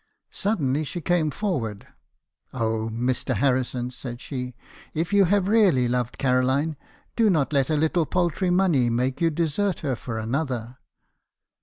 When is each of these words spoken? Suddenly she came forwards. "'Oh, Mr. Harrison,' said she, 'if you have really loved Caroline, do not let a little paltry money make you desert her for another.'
Suddenly 0.31 0.83
she 0.83 0.99
came 0.99 1.29
forwards. 1.29 1.85
"'Oh, 2.53 2.89
Mr. 2.91 3.35
Harrison,' 3.35 3.91
said 3.91 4.19
she, 4.19 4.55
'if 4.95 5.13
you 5.13 5.25
have 5.25 5.47
really 5.47 5.87
loved 5.87 6.17
Caroline, 6.17 6.75
do 7.15 7.29
not 7.29 7.53
let 7.53 7.69
a 7.69 7.75
little 7.77 8.07
paltry 8.07 8.49
money 8.49 8.89
make 8.89 9.21
you 9.21 9.29
desert 9.29 9.81
her 9.81 9.95
for 9.95 10.17
another.' 10.17 10.79